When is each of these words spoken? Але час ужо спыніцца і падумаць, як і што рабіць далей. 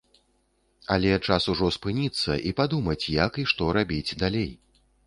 Але 0.95 1.11
час 1.27 1.47
ужо 1.53 1.69
спыніцца 1.77 2.41
і 2.49 2.55
падумаць, 2.61 3.01
як 3.25 3.31
і 3.45 3.49
што 3.55 3.63
рабіць 3.81 4.07
далей. 4.27 4.51